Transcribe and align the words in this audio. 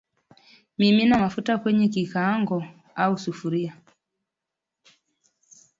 Mimina 0.77 1.17
mafuta 1.17 1.57
kwenye 1.57 1.87
kikaango 1.87 2.63
au 2.95 3.17
sufuria 3.17 3.77